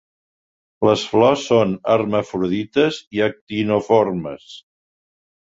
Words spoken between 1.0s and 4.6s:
flors són hermafrodites i actinomorfes.